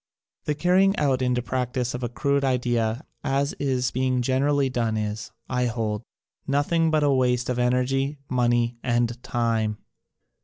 The 0.45 0.55
carrying 0.55 0.97
out 0.97 1.21
into 1.21 1.43
practise 1.43 1.93
of 1.93 2.01
a 2.01 2.09
crude 2.09 2.43
idea 2.43 3.05
as 3.23 3.53
is 3.59 3.91
being 3.91 4.23
generally 4.23 4.67
done 4.67 4.97
is, 4.97 5.31
I 5.47 5.67
hold, 5.67 6.01
nothing 6.47 6.89
but 6.89 7.03
a 7.03 7.11
waste 7.11 7.49
of 7.49 7.59
energy, 7.59 8.17
money 8.27 8.79
and 8.81 9.21
time. 9.21 9.77